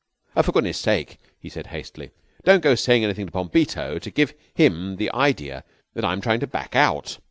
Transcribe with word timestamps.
"For 0.41 0.51
goodness' 0.51 0.79
sake," 0.79 1.19
he 1.39 1.47
said 1.47 1.67
hastily, 1.67 2.09
"don't 2.43 2.63
go 2.63 2.73
saying 2.73 3.03
anything 3.03 3.27
to 3.27 3.31
Bombito 3.31 3.99
to 3.99 4.09
give 4.09 4.33
him 4.55 4.95
the 4.95 5.13
idea 5.13 5.63
that 5.93 6.03
I'm 6.03 6.21
trying 6.21 6.39
to 6.39 6.47
back 6.47 6.75
out. 6.75 7.19